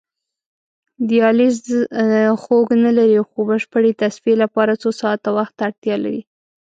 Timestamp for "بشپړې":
3.49-3.91